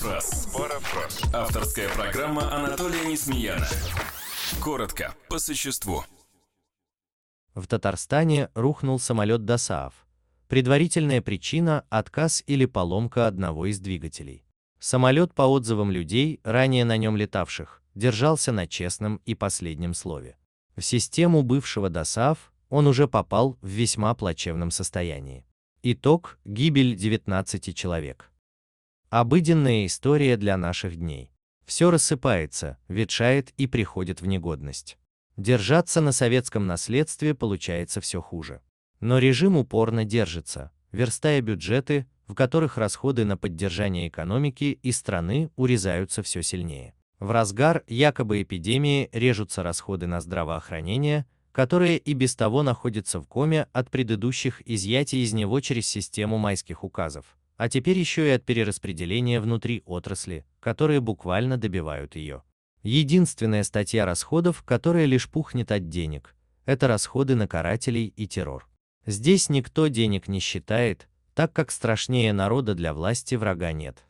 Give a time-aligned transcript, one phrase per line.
[0.00, 0.48] Парафраз.
[0.54, 1.34] Парафраз.
[1.34, 3.66] Авторская программа Анатолия Несмеяна.
[4.62, 6.04] Коротко, по существу.
[7.54, 9.92] В Татарстане рухнул самолет ДОСААФ.
[10.48, 14.46] Предварительная причина– отказ или поломка одного из двигателей.
[14.78, 20.38] Самолет, по отзывам людей, ранее на нем летавших, держался на честном и последнем слове.
[20.76, 25.44] В систему бывшего ДОСААФ он уже попал в весьма плачевном состоянии.
[25.82, 28.29] Итог– гибель 19 человек.
[29.10, 31.32] Обыденная история для наших дней.
[31.66, 34.98] Все рассыпается, ветшает и приходит в негодность.
[35.36, 38.60] Держаться на советском наследстве получается все хуже.
[39.00, 46.22] Но режим упорно держится, верстая бюджеты, в которых расходы на поддержание экономики и страны урезаются
[46.22, 46.94] все сильнее.
[47.18, 53.66] В разгар якобы эпидемии режутся расходы на здравоохранение, которое и без того находится в коме
[53.72, 59.38] от предыдущих изъятий из него через систему майских указов, а теперь еще и от перераспределения
[59.38, 62.42] внутри отрасли, которые буквально добивают ее.
[62.82, 68.66] Единственная статья расходов, которая лишь пухнет от денег, это расходы на карателей и террор.
[69.04, 74.06] Здесь никто денег не считает, так как страшнее народа для власти врага нет.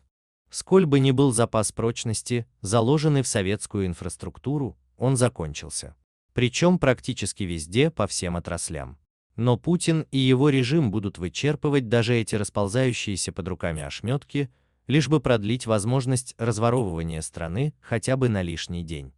[0.48, 5.96] Сколь бы ни был запас прочности, заложенный в советскую инфраструктуру, он закончился.
[6.34, 8.99] Причем практически везде по всем отраслям.
[9.40, 14.50] Но Путин и его режим будут вычерпывать даже эти расползающиеся под руками ошметки,
[14.86, 19.14] лишь бы продлить возможность разворовывания страны хотя бы на лишний день.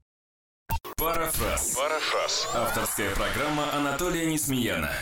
[0.97, 1.75] Парафраз.
[1.75, 2.49] Парафраз.
[2.55, 4.93] Авторская программа Анатолия Несмеяна.